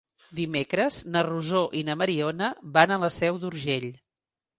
[0.37, 2.47] Dimecres na Rosó i na Mariona
[2.79, 3.87] van a la Seu d'Urgell.